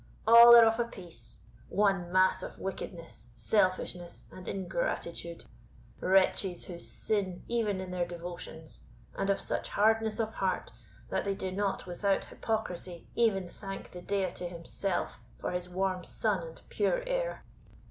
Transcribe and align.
All 0.25 0.55
are 0.55 0.65
of 0.65 0.79
a 0.79 0.85
piece, 0.85 1.37
one 1.69 2.11
mass 2.11 2.41
of 2.41 2.57
wickedness, 2.57 3.27
selfishness, 3.35 4.25
and 4.31 4.47
ingratitude 4.47 5.45
wretches, 5.99 6.65
who 6.65 6.79
sin 6.79 7.43
even 7.47 7.79
in 7.79 7.91
their 7.91 8.07
devotions; 8.07 8.81
and 9.15 9.29
of 9.29 9.39
such 9.39 9.69
hardness 9.69 10.19
of 10.19 10.33
heart, 10.33 10.71
that 11.11 11.23
they 11.23 11.35
do 11.35 11.51
not, 11.51 11.85
without 11.85 12.25
hypocrisy, 12.25 13.09
even 13.13 13.47
thank 13.47 13.91
the 13.91 14.01
Deity 14.01 14.47
himself 14.47 15.19
for 15.39 15.51
his 15.51 15.69
warm 15.69 16.03
sun 16.03 16.47
and 16.47 16.61
pure 16.69 17.03
air." 17.05 17.45